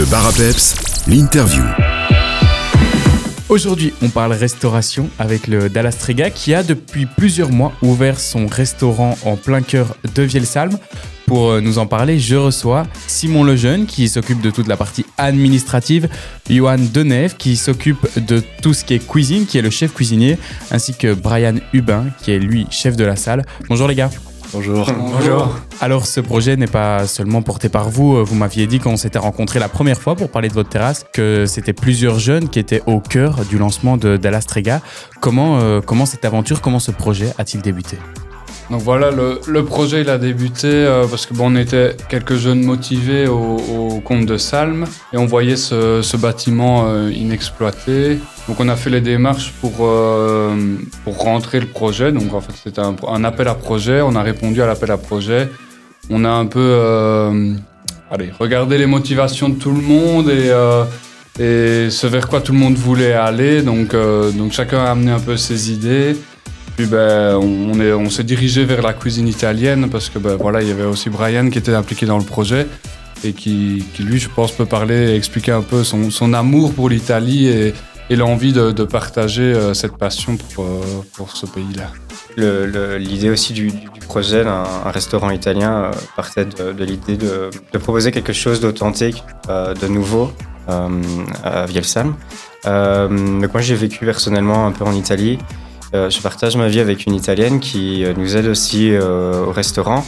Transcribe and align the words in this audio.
Le 0.00 0.06
bar 0.06 0.26
à 0.26 0.32
peps, 0.32 0.76
l'interview. 1.08 1.62
Aujourd'hui, 3.50 3.92
on 4.00 4.08
parle 4.08 4.32
restauration 4.32 5.10
avec 5.18 5.46
le 5.46 5.68
Dallas 5.68 5.92
Trega 5.92 6.30
qui 6.30 6.54
a 6.54 6.62
depuis 6.62 7.04
plusieurs 7.04 7.52
mois 7.52 7.74
ouvert 7.82 8.18
son 8.18 8.46
restaurant 8.46 9.18
en 9.26 9.36
plein 9.36 9.60
cœur 9.60 9.94
de 10.14 10.22
Vielsalm. 10.22 10.78
Pour 11.26 11.50
euh, 11.50 11.60
nous 11.60 11.76
en 11.76 11.86
parler, 11.86 12.18
je 12.18 12.34
reçois 12.36 12.86
Simon 13.08 13.44
Lejeune 13.44 13.84
qui 13.84 14.08
s'occupe 14.08 14.40
de 14.40 14.50
toute 14.50 14.68
la 14.68 14.78
partie 14.78 15.04
administrative, 15.18 16.08
Johan 16.48 16.78
Denève 16.78 17.36
qui 17.36 17.58
s'occupe 17.58 18.08
de 18.26 18.42
tout 18.62 18.72
ce 18.72 18.86
qui 18.86 18.94
est 18.94 19.06
cuisine, 19.06 19.44
qui 19.44 19.58
est 19.58 19.62
le 19.62 19.68
chef 19.68 19.92
cuisinier, 19.92 20.38
ainsi 20.70 20.94
que 20.94 21.12
Brian 21.12 21.56
Hubin 21.74 22.06
qui 22.22 22.32
est 22.32 22.38
lui 22.38 22.66
chef 22.70 22.96
de 22.96 23.04
la 23.04 23.16
salle. 23.16 23.44
Bonjour 23.68 23.86
les 23.86 23.96
gars. 23.96 24.08
Bonjour. 24.52 24.90
Bonjour. 24.92 25.56
Alors 25.80 26.06
ce 26.06 26.20
projet 26.20 26.56
n'est 26.56 26.66
pas 26.66 27.06
seulement 27.06 27.42
porté 27.42 27.68
par 27.68 27.88
vous. 27.88 28.24
Vous 28.24 28.34
m'aviez 28.34 28.66
dit 28.66 28.80
quand 28.80 28.90
on 28.90 28.96
s'était 28.96 29.18
rencontrés 29.18 29.58
la 29.58 29.68
première 29.68 30.00
fois 30.00 30.16
pour 30.16 30.30
parler 30.30 30.48
de 30.48 30.54
votre 30.54 30.68
terrasse 30.68 31.04
que 31.12 31.46
c'était 31.46 31.72
plusieurs 31.72 32.18
jeunes 32.18 32.48
qui 32.48 32.58
étaient 32.58 32.82
au 32.86 33.00
cœur 33.00 33.44
du 33.44 33.58
lancement 33.58 33.96
de 33.96 34.16
Dallas 34.16 34.44
Trega. 34.46 34.80
Comment, 35.20 35.60
euh, 35.60 35.80
comment 35.80 36.06
cette 36.06 36.24
aventure, 36.24 36.60
comment 36.60 36.80
ce 36.80 36.90
projet 36.90 37.32
a-t-il 37.38 37.62
débuté? 37.62 37.96
Donc 38.70 38.82
voilà, 38.82 39.10
le, 39.10 39.64
projet 39.64 40.02
il 40.02 40.10
a 40.10 40.16
débuté 40.16 40.68
euh, 40.68 41.04
parce 41.08 41.26
que 41.26 41.34
bon, 41.34 41.52
on 41.52 41.56
était 41.56 41.96
quelques 42.08 42.36
jeunes 42.36 42.62
motivés 42.62 43.26
au, 43.26 43.56
au 43.56 44.00
compte 44.00 44.26
de 44.26 44.36
Salm 44.36 44.84
et 45.12 45.16
on 45.16 45.26
voyait 45.26 45.56
ce, 45.56 46.16
bâtiment 46.16 46.84
euh, 46.86 47.10
inexploité. 47.10 48.18
Donc 48.46 48.60
on 48.60 48.68
a 48.68 48.76
fait 48.76 48.90
les 48.90 49.00
démarches 49.00 49.52
pour, 49.60 49.72
euh, 49.80 50.54
rentrer 51.04 51.58
le 51.58 51.66
projet. 51.66 52.12
Donc 52.12 52.32
en 52.32 52.40
fait 52.40 52.52
c'était 52.62 52.80
un, 52.80 53.24
appel 53.24 53.48
à 53.48 53.56
projet. 53.56 54.02
On 54.02 54.14
a 54.14 54.22
répondu 54.22 54.62
à 54.62 54.66
l'appel 54.66 54.92
à 54.92 54.98
projet. 54.98 55.48
On 56.08 56.24
a 56.24 56.30
un 56.30 56.46
peu 56.46 57.42
allez, 58.08 58.30
regardé 58.38 58.78
les 58.78 58.86
motivations 58.86 59.48
de 59.48 59.56
tout 59.56 59.72
le 59.72 59.82
monde 59.82 60.30
et, 60.30 60.50
et 61.42 61.90
ce 61.90 62.06
vers 62.06 62.28
quoi 62.28 62.40
tout 62.40 62.52
le 62.52 62.58
monde 62.58 62.74
voulait 62.74 63.14
aller. 63.14 63.62
Donc, 63.62 63.96
donc 64.36 64.52
chacun 64.52 64.78
a 64.78 64.90
amené 64.90 65.10
un 65.10 65.20
peu 65.20 65.36
ses 65.36 65.72
idées. 65.72 66.14
Ben, 66.86 67.36
on, 67.36 67.72
on 67.72 67.80
est- 67.80 67.92
on 67.92 68.10
s'est 68.10 68.24
dirigé 68.24 68.64
vers 68.64 68.82
la 68.82 68.92
cuisine 68.92 69.28
italienne 69.28 69.88
parce 69.90 70.08
que 70.08 70.18
ben, 70.18 70.36
voilà, 70.36 70.62
il 70.62 70.68
y 70.68 70.70
avait 70.70 70.84
aussi 70.84 71.10
Brian 71.10 71.50
qui 71.50 71.58
était 71.58 71.74
impliqué 71.74 72.06
dans 72.06 72.18
le 72.18 72.24
projet 72.24 72.66
et 73.24 73.32
qui, 73.32 73.84
lui, 73.98 74.18
je 74.18 74.28
pense, 74.28 74.52
peut 74.52 74.66
parler 74.66 75.10
et 75.12 75.16
expliquer 75.16 75.52
un 75.52 75.62
peu 75.62 75.84
son, 75.84 76.32
amour 76.32 76.72
pour 76.72 76.88
l'Italie 76.88 77.48
et, 77.48 77.74
l'envie 78.16 78.52
de, 78.52 78.84
partager 78.84 79.42
euh, 79.42 79.72
cette 79.72 79.96
passion 79.96 80.36
pour, 80.54 80.64
euh, 80.64 81.24
ce 81.32 81.46
pays-là. 81.46 81.92
L'idée 82.98 83.30
aussi 83.30 83.52
du, 83.52 83.70
projet 84.06 84.42
d'un 84.42 84.64
un 84.84 84.90
restaurant 84.90 85.30
italien 85.30 85.72
euh, 85.72 85.90
partait 86.16 86.44
de, 86.44 86.84
l'idée 86.84 87.16
de, 87.16 87.50
proposer 87.78 88.10
quelque 88.10 88.32
chose 88.32 88.60
d'authentique, 88.60 89.22
de 89.48 89.86
nouveau 89.86 90.32
euh, 90.70 90.88
à 91.42 91.66
Vielsalm. 91.66 92.14
Euh, 92.66 93.08
donc 93.08 93.52
moi 93.52 93.62
j'ai 93.62 93.74
vécu 93.74 94.04
personnellement 94.04 94.66
un 94.66 94.72
peu 94.72 94.84
en 94.84 94.92
Italie. 94.92 95.38
Euh, 95.92 96.08
je 96.08 96.20
partage 96.20 96.56
ma 96.56 96.68
vie 96.68 96.78
avec 96.78 97.06
une 97.06 97.14
Italienne 97.14 97.58
qui 97.58 98.04
euh, 98.04 98.14
nous 98.16 98.36
aide 98.36 98.46
aussi 98.46 98.92
euh, 98.92 99.44
au 99.44 99.50
restaurant 99.50 100.06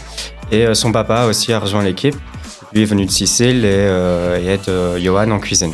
et 0.52 0.74
son 0.74 0.92
papa 0.92 1.24
aussi 1.24 1.52
a 1.52 1.58
rejoint 1.58 1.82
l'équipe. 1.82 2.14
Lui 2.72 2.82
est 2.82 2.86
venu 2.86 3.06
de 3.06 3.10
Sicile 3.10 3.64
et, 3.64 4.46
aide 4.46 4.70
Johan 4.98 5.30
en 5.30 5.38
cuisine. 5.38 5.72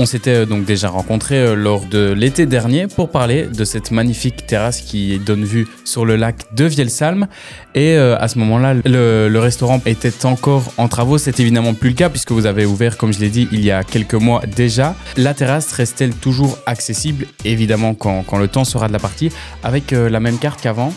On 0.00 0.06
s'était 0.06 0.30
euh, 0.30 0.46
donc 0.46 0.64
déjà 0.64 0.88
rencontrés 0.88 1.40
euh, 1.40 1.54
lors 1.56 1.84
de 1.84 2.12
l'été 2.12 2.46
dernier 2.46 2.86
pour 2.86 3.10
parler 3.10 3.46
de 3.46 3.64
cette 3.64 3.90
magnifique 3.90 4.46
terrasse 4.46 4.80
qui 4.80 5.18
donne 5.18 5.44
vue 5.44 5.66
sur 5.84 6.04
le 6.04 6.14
lac 6.14 6.54
de 6.54 6.66
Vielsalm. 6.66 7.26
Et 7.74 7.96
euh, 7.96 8.16
à 8.16 8.28
ce 8.28 8.38
moment-là, 8.38 8.74
le, 8.84 9.38
restaurant 9.38 9.82
était 9.86 10.24
encore 10.24 10.72
en 10.76 10.86
travaux. 10.86 11.18
C'est 11.18 11.40
évidemment 11.40 11.74
plus 11.74 11.90
le 11.90 11.96
cas 11.96 12.10
puisque 12.10 12.30
vous 12.30 12.46
avez 12.46 12.64
ouvert, 12.64 12.96
comme 12.96 13.12
je 13.12 13.18
l'ai 13.18 13.28
dit, 13.28 13.48
il 13.50 13.64
y 13.64 13.72
a 13.72 13.82
quelques 13.82 14.14
mois 14.14 14.40
déjà. 14.46 14.94
La 15.16 15.34
terrasse 15.34 15.72
reste-t-elle 15.72 16.14
toujours 16.14 16.58
accessible? 16.66 17.26
Évidemment, 17.44 17.94
quand, 17.94 18.38
le 18.38 18.46
temps 18.46 18.64
sera 18.64 18.86
de 18.86 18.92
la 18.92 19.00
partie, 19.00 19.32
avec 19.64 19.90
la 19.90 20.20
même 20.20 20.38
carte 20.38 20.60
qu'avant. 20.60 20.92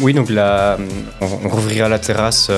Oui, 0.00 0.12
donc 0.14 0.30
on, 1.20 1.48
rouvrira 1.48 1.88
la 1.88 1.98
terrasse 1.98 2.50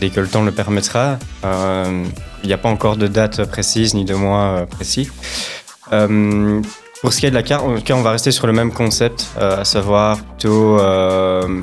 dès 0.00 0.10
que 0.10 0.20
le 0.20 0.28
temps 0.28 0.42
le 0.42 0.52
permettra. 0.52 1.18
Euh, 1.44 2.04
Il 2.42 2.46
n'y 2.46 2.52
a 2.52 2.58
pas 2.58 2.68
encore 2.68 2.96
de 2.96 3.06
date 3.06 3.44
précise 3.44 3.94
ni 3.94 4.04
de 4.04 4.14
mois 4.14 4.42
euh, 4.42 4.66
précis. 4.66 5.10
Euh, 5.92 6.60
pour 7.00 7.12
ce 7.12 7.20
qui 7.20 7.26
est 7.26 7.30
de 7.30 7.34
la 7.34 7.42
carte, 7.42 7.64
on 7.64 8.02
va 8.02 8.10
rester 8.10 8.30
sur 8.30 8.46
le 8.46 8.52
même 8.52 8.72
concept, 8.72 9.26
à 9.38 9.64
savoir 9.64 10.16
plutôt 10.18 10.78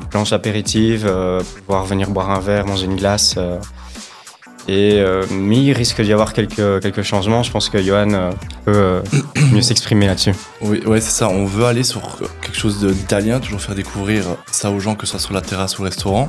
planche 0.08 0.32
apéritive, 0.32 1.12
pouvoir 1.66 1.84
venir 1.84 2.08
boire 2.08 2.30
un 2.30 2.38
verre, 2.38 2.66
manger 2.66 2.84
une 2.84 2.96
glace. 2.96 3.36
et 4.68 5.02
mais 5.32 5.56
il 5.56 5.72
risque 5.72 6.00
d'y 6.00 6.12
avoir 6.12 6.32
quelques, 6.32 6.80
quelques 6.80 7.02
changements. 7.02 7.42
Je 7.42 7.50
pense 7.50 7.68
que 7.68 7.82
Johan 7.82 8.30
peut 8.64 9.02
mieux 9.54 9.62
s'exprimer 9.62 10.06
là-dessus. 10.06 10.34
Oui, 10.60 10.80
c'est 10.96 11.10
ça. 11.10 11.28
On 11.28 11.44
veut 11.44 11.64
aller 11.64 11.84
sur 11.84 12.18
quelque 12.42 12.56
chose 12.56 12.84
d'italien, 12.84 13.40
toujours 13.40 13.60
faire 13.60 13.74
découvrir 13.74 14.24
ça 14.50 14.70
aux 14.70 14.80
gens, 14.80 14.94
que 14.94 15.06
ce 15.06 15.12
soit 15.12 15.20
sur 15.20 15.32
la 15.32 15.40
terrasse 15.40 15.78
ou 15.78 15.82
au 15.82 15.84
restaurant. 15.84 16.28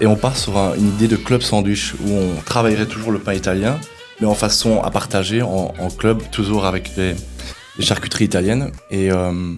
Et 0.00 0.06
on 0.06 0.16
part 0.16 0.36
sur 0.36 0.58
un- 0.58 0.74
une 0.74 0.88
idée 0.88 1.08
de 1.08 1.16
club 1.16 1.42
sandwich 1.42 1.94
où 2.04 2.10
on 2.12 2.42
travaillerait 2.44 2.86
toujours 2.86 3.12
le 3.12 3.18
pain 3.18 3.32
italien, 3.34 3.78
mais 4.20 4.26
en 4.26 4.34
façon 4.34 4.82
à 4.82 4.90
partager 4.90 5.42
en, 5.42 5.72
club, 5.96 6.22
toujours 6.30 6.66
avec 6.66 6.94
des, 6.94 7.14
charcuteries 7.80 8.24
italiennes. 8.24 8.72
Et, 8.90 9.10
euh, 9.10 9.54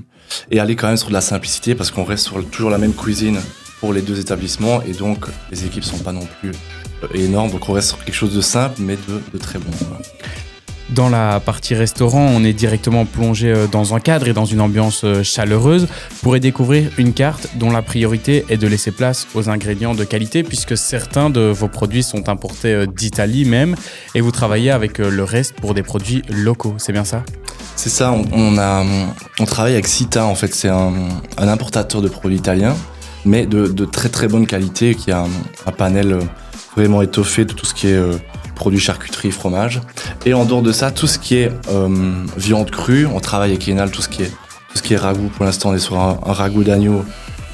et 0.51 0.61
aller 0.61 0.77
quand 0.77 0.89
même 0.89 0.97
sur 0.99 1.09
de 1.09 1.15
la 1.15 1.23
simplicité 1.23 1.75
parce 1.75 1.91
qu'on 1.91 2.05
reste 2.05 2.25
sur 2.27 2.45
toujours 2.51 2.71
la 2.71 2.79
même 2.79 2.93
cuisine 2.93 3.39
pour 3.81 3.93
les 3.95 4.03
deux 4.03 4.21
établissements 4.21 4.83
et 4.83 4.93
donc 4.93 5.25
les 5.51 5.65
équipes 5.65 5.85
sont 5.85 5.99
pas 5.99 6.13
non 6.13 6.27
plus 6.41 6.51
euh, 7.05 7.07
énormes. 7.15 7.51
Donc 7.51 7.69
on 7.69 7.73
reste 7.73 7.89
sur 7.89 8.05
quelque 8.05 8.15
chose 8.15 8.35
de 8.35 8.43
simple 8.43 8.77
mais 8.81 8.99
de 9.33 9.39
très 9.39 9.59
bon. 9.59 9.71
Dans 10.91 11.11
la 11.11 11.39
partie 11.39 11.75
restaurant, 11.75 12.27
on 12.35 12.43
est 12.45 12.55
directement 12.55 13.05
plongé 13.05 13.53
euh, 13.53 13.67
dans 13.67 13.95
un 13.95 14.01
cadre 14.01 14.27
et 14.27 14.33
dans 14.33 14.47
une 14.47 14.63
ambiance 14.63 15.03
euh, 15.05 15.23
chaleureuse. 15.23 15.83
Vous 15.83 16.17
pourrez 16.23 16.41
découvrir 16.41 16.91
une 16.97 17.13
carte 17.13 17.49
dont 17.57 17.71
la 17.71 17.83
priorité 17.83 18.47
est 18.49 18.57
de 18.57 18.67
laisser 18.67 18.91
place 18.91 19.27
aux 19.35 19.51
ingrédients 19.51 19.95
de 19.95 20.05
qualité 20.05 20.43
puisque 20.43 20.79
certains 20.79 21.29
de 21.29 21.41
vos 21.41 21.69
produits 21.69 22.03
sont 22.03 22.31
importés 22.31 22.73
euh, 22.73 22.87
d'Italie 22.87 23.45
même 23.45 23.77
et 24.15 24.23
vous 24.23 24.31
travaillez 24.31 24.71
avec 24.71 24.97
le 24.97 25.25
reste 25.25 25.57
pour 25.57 25.75
des 25.75 25.83
produits 25.83 26.23
locaux. 26.31 26.75
C'est 26.79 26.93
bien 26.93 27.05
ça? 27.05 27.23
C'est 27.77 27.91
ça, 27.91 28.15
on, 28.33 28.59
a, 28.59 28.85
on 29.39 29.45
travaille 29.45 29.75
avec 29.75 29.87
Cita 29.87 30.25
en 30.25 30.35
fait, 30.35 30.55
c'est 30.55 30.69
un, 30.69 30.91
importateur 31.37 32.01
de 32.01 32.09
produits 32.09 32.39
italiens, 32.39 32.75
mais 33.25 33.47
de, 33.47 33.85
très 33.85 34.09
très 34.09 34.27
bonne 34.27 34.47
qualité, 34.47 34.97
qui 34.97 35.13
a 35.13 35.27
un, 35.67 35.73
panel 35.73 36.19
vraiment 36.77 37.03
étoffé 37.03 37.45
de 37.45 37.53
tout 37.53 37.67
ce 37.67 37.75
qui 37.75 37.87
est 37.89 38.01
produits 38.59 38.81
charcuterie, 38.81 39.31
fromage. 39.31 39.81
Et 40.27 40.35
en 40.35 40.45
dehors 40.45 40.63
de 40.63 40.73
ça, 40.73 40.91
tout 40.91 41.07
ce 41.07 41.19
qui 41.19 41.37
est 41.37 41.51
euh, 41.71 41.89
viande 42.37 42.71
crue, 42.71 43.07
on 43.07 43.21
travaille 43.21 43.53
avec 43.53 43.67
Enal, 43.69 43.91
tout 43.91 44.03
ce 44.03 44.09
qui 44.09 44.23
est, 44.23 44.31
tout 44.31 44.77
ce 44.77 44.83
qui 44.83 44.95
est 44.95 44.99
ragoût. 44.99 45.31
Pour 45.35 45.47
l'instant, 45.47 45.71
on 45.71 45.75
est 45.75 45.79
sur 45.79 45.99
un, 45.99 46.19
ragoût 46.25 46.65
d'agneau 46.65 47.05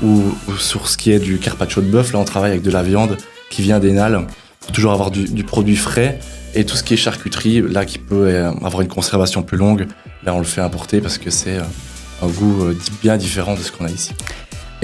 ou, 0.02 0.22
sur 0.58 0.88
ce 0.88 0.96
qui 0.96 1.12
est 1.12 1.20
du 1.20 1.38
carpaccio 1.38 1.82
de 1.82 1.86
bœuf. 1.86 2.12
Là, 2.12 2.18
on 2.18 2.24
travaille 2.24 2.50
avec 2.50 2.62
de 2.62 2.70
la 2.70 2.82
viande 2.82 3.16
qui 3.50 3.62
vient 3.62 3.78
d'Enal 3.78 4.26
pour 4.60 4.72
toujours 4.72 4.92
avoir 4.92 5.10
du, 5.10 5.24
du 5.24 5.44
produit 5.44 5.76
frais. 5.76 6.18
Et 6.56 6.64
tout 6.64 6.76
ce 6.76 6.82
qui 6.82 6.94
est 6.94 6.96
charcuterie, 6.96 7.62
là, 7.62 7.84
qui 7.84 7.98
peut 7.98 8.26
euh, 8.28 8.50
avoir 8.64 8.80
une 8.80 8.88
conservation 8.88 9.42
plus 9.42 9.56
longue, 9.56 9.86
Là, 10.24 10.32
on 10.34 10.38
le 10.38 10.44
fait 10.44 10.62
importer 10.62 11.02
parce 11.02 11.18
que 11.18 11.28
c'est 11.28 11.58
euh, 11.58 11.62
un 12.22 12.28
goût 12.28 12.70
bien 13.02 13.18
différent 13.18 13.54
de 13.56 13.60
ce 13.60 13.70
qu'on 13.70 13.84
a 13.84 13.90
ici. 13.90 14.12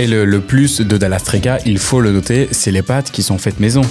Et 0.01 0.07
le, 0.07 0.41
plus 0.41 0.81
de 0.81 0.97
Dallas 0.97 1.21
Trega, 1.21 1.59
il 1.67 1.79
faut 1.79 2.01
le 2.01 2.11
noter, 2.11 2.49
c'est 2.53 2.71
les 2.71 2.81
pâtes 2.81 3.11
qui 3.11 3.23
sont 3.23 3.37
faites 3.37 3.61
maison. 3.61 3.83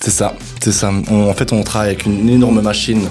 C'est 0.00 0.10
ça, 0.10 0.34
c'est 0.62 0.72
ça. 0.72 0.90
On- 1.10 1.28
en 1.28 1.34
fait, 1.34 1.52
on 1.52 1.62
travaille 1.62 1.88
avec 1.90 2.06
une 2.06 2.28
énorme 2.28 2.60
machine 2.62 3.08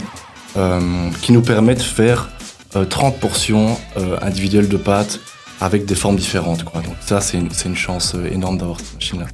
euh, 0.58 0.80
qui 1.22 1.32
nous 1.32 1.42
permet 1.42 1.76
de 1.76 1.82
faire 1.82 2.30
euh, 2.76 2.86
30 2.86 3.20
portions 3.20 3.78
euh, 3.98 4.18
individuelles 4.22 4.68
de 4.70 4.78
pâtes 4.78 5.20
avec 5.62 5.86
des 5.86 5.96
formes 5.96 6.16
différentes. 6.16 6.64
Quoi. 6.64 6.82
Donc 6.82 6.96
ça, 7.06 7.22
c'est 7.22 7.38
une, 7.38 7.76
chance 7.76 8.14
euh, 8.16 8.32
énorme 8.34 8.58
d'avoir 8.58 8.80
cette 8.80 8.94
machine-là. 8.96 9.26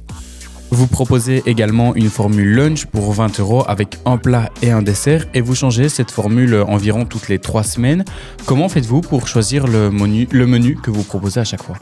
Vous 0.70 0.86
proposez 0.88 1.42
également 1.46 1.94
une 1.94 2.10
formule 2.10 2.52
lunch 2.54 2.86
pour 2.86 3.12
20 3.12 3.38
euros 3.40 3.64
avec 3.68 3.98
un 4.04 4.16
plat 4.18 4.50
et 4.62 4.72
un 4.72 4.82
dessert 4.82 5.24
et 5.32 5.40
vous 5.40 5.54
changez 5.54 5.88
cette 5.88 6.10
formule 6.10 6.56
environ 6.66 7.04
toutes 7.04 7.28
les 7.28 7.38
trois 7.38 7.62
semaines. 7.62 8.04
Comment 8.46 8.68
faites-vous 8.68 9.00
pour 9.00 9.28
choisir 9.28 9.66
le 9.68 9.90
menu, 9.90 10.26
le 10.32 10.46
menu 10.46 10.76
que 10.76 10.90
vous 10.90 11.04
proposez 11.04 11.40
à 11.40 11.44
chaque 11.44 11.62
fois? 11.62 11.76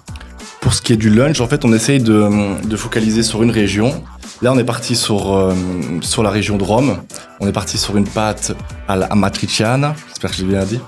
Pour 0.60 0.74
ce 0.74 0.82
qui 0.82 0.92
est 0.92 0.96
du 0.96 1.08
lunch, 1.10 1.40
en 1.40 1.46
fait, 1.48 1.64
on 1.64 1.72
essaye 1.72 1.98
de, 1.98 2.28
de 2.66 2.76
focaliser 2.76 3.22
sur 3.22 3.42
une 3.42 3.50
région. 3.50 4.02
Là, 4.42 4.52
on 4.52 4.58
est 4.58 4.64
parti 4.64 4.96
sur, 4.96 5.34
euh, 5.34 5.54
sur 6.00 6.22
la 6.22 6.30
région 6.30 6.56
de 6.56 6.64
Rome. 6.64 6.98
On 7.40 7.46
est 7.46 7.52
parti 7.52 7.78
sur 7.78 7.96
une 7.96 8.06
pâte 8.06 8.52
à 8.88 8.96
la 8.96 9.08
matriciana, 9.14 9.94
j'espère 10.08 10.30
que 10.30 10.36
j'ai 10.36 10.44
bien 10.44 10.64
dit. 10.64 10.80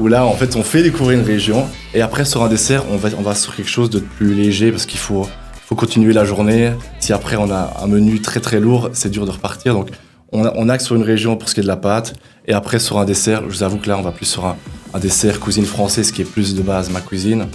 Où 0.00 0.08
là, 0.08 0.24
en 0.24 0.34
fait, 0.34 0.56
on 0.56 0.62
fait 0.62 0.82
découvrir 0.82 1.18
une 1.18 1.24
région. 1.24 1.66
Et 1.94 2.02
après, 2.02 2.24
sur 2.24 2.42
un 2.42 2.48
dessert, 2.48 2.84
on 2.90 2.96
va, 2.96 3.34
sur 3.34 3.54
quelque 3.54 3.70
chose 3.70 3.90
de 3.90 4.00
plus 4.00 4.34
léger 4.34 4.70
parce 4.70 4.86
qu'il 4.86 4.98
faut, 4.98 5.28
continuer 5.76 6.12
la 6.12 6.24
journée. 6.24 6.72
Si 6.98 7.12
après, 7.12 7.36
on 7.36 7.50
a 7.50 7.76
un 7.80 7.86
menu 7.86 8.20
très 8.20 8.40
très 8.40 8.58
lourd, 8.58 8.90
c'est 8.92 9.10
dur 9.10 9.24
de 9.24 9.30
repartir. 9.30 9.74
Donc, 9.74 9.90
on, 10.32 10.68
axe 10.68 10.84
sur 10.84 10.96
une 10.96 11.02
région 11.02 11.36
pour 11.36 11.48
ce 11.48 11.54
qui 11.54 11.60
est 11.60 11.62
de 11.62 11.68
la 11.68 11.76
pâte. 11.76 12.14
Et 12.46 12.52
après, 12.52 12.78
sur 12.78 12.98
un 12.98 13.04
dessert, 13.04 13.42
je 13.42 13.56
vous 13.56 13.62
avoue 13.62 13.78
que 13.78 13.88
là, 13.88 13.96
on 13.96 14.02
va 14.02 14.10
plus 14.10 14.26
sur 14.26 14.46
un, 14.46 14.56
un 14.94 14.98
dessert 14.98 15.38
cuisine 15.38 15.64
française 15.64 16.10
qui 16.10 16.22
est 16.22 16.24
plus 16.24 16.54
de 16.54 16.62
base 16.62 16.90
ma 16.90 17.00
cuisine 17.00 17.46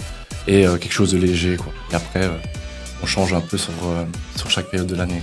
et 0.46 0.66
euh, 0.66 0.76
quelque 0.76 0.92
chose 0.92 1.12
de 1.12 1.18
léger. 1.18 1.56
Quoi. 1.56 1.72
Et 1.92 1.94
après, 1.94 2.24
euh, 2.24 2.30
on 3.06 3.08
change 3.08 3.32
un 3.34 3.40
peu 3.40 3.56
sur, 3.56 3.72
euh, 3.84 4.04
sur 4.34 4.50
chaque 4.50 4.66
période 4.66 4.88
de 4.88 4.96
l'année. 4.96 5.22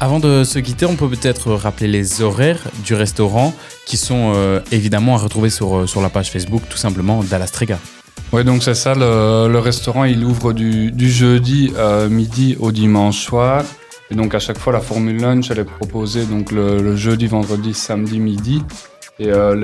Avant 0.00 0.20
de 0.20 0.42
se 0.44 0.58
quitter, 0.58 0.86
on 0.86 0.96
peut 0.96 1.08
peut-être 1.08 1.52
rappeler 1.52 1.86
les 1.88 2.22
horaires 2.22 2.62
du 2.82 2.94
restaurant 2.94 3.52
qui 3.84 3.98
sont 3.98 4.32
euh, 4.34 4.60
évidemment 4.72 5.16
à 5.16 5.18
retrouver 5.18 5.50
sur, 5.50 5.76
euh, 5.76 5.86
sur 5.86 6.00
la 6.00 6.08
page 6.08 6.30
Facebook 6.30 6.62
tout 6.70 6.78
simplement 6.78 7.22
d'Alastrega. 7.22 7.78
Oui, 8.32 8.42
donc 8.42 8.62
c'est 8.62 8.74
ça, 8.74 8.94
le, 8.94 9.48
le 9.50 9.58
restaurant 9.58 10.04
il 10.04 10.24
ouvre 10.24 10.52
du, 10.54 10.90
du 10.90 11.10
jeudi 11.10 11.72
euh, 11.76 12.08
midi 12.08 12.56
au 12.58 12.72
dimanche 12.72 13.18
soir. 13.18 13.64
Et 14.10 14.14
donc 14.14 14.34
à 14.34 14.38
chaque 14.38 14.58
fois 14.58 14.72
la 14.72 14.80
formule 14.80 15.20
lunch 15.20 15.50
elle 15.50 15.58
est 15.58 15.64
proposée 15.64 16.24
donc 16.24 16.52
le, 16.52 16.80
le 16.80 16.96
jeudi, 16.96 17.26
vendredi, 17.26 17.74
samedi 17.74 18.18
midi. 18.18 18.62
Et 19.20 19.30
euh, 19.32 19.56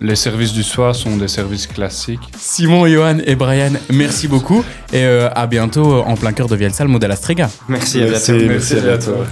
les, 0.00 0.16
services 0.16 0.52
du 0.52 0.64
soir 0.64 0.94
sont 0.94 1.16
des 1.16 1.28
services 1.28 1.68
classiques. 1.68 2.32
Simon, 2.36 2.86
Johan 2.88 3.18
et 3.24 3.36
Brian, 3.36 3.72
merci 3.92 4.26
beaucoup 4.26 4.64
et 4.92 5.04
euh, 5.04 5.28
à 5.34 5.46
bientôt 5.46 6.02
en 6.02 6.16
plein 6.16 6.32
cœur 6.32 6.48
de 6.48 6.56
Vielsalm 6.56 6.92
ou 6.94 6.98
d'Alastrega. 6.98 7.48
Merci, 7.68 8.02
à 8.02 8.06
Merci, 8.06 8.32
bientôt. 8.32 8.46
merci, 8.48 8.74
à 8.74 8.80
bientôt. 8.80 9.24